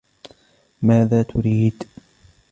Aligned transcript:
ماذا 0.81 1.23
تريد؟ 1.23 1.83